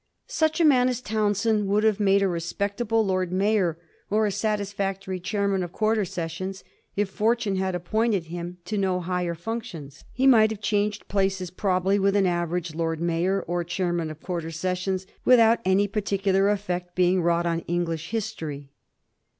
[0.25, 3.77] Such a man as Townshend would have made a respectable Lord Mayor,
[4.09, 6.63] or a satisfactory Chairman of Quarter Ses sions,
[6.95, 10.03] if fortune had appointed him to no higher functions.
[10.11, 14.49] He might have changed places probably with an average Lord Mayor or Chairman of Quarter
[14.49, 18.69] Sessions without any particular efiect being wrought on English history.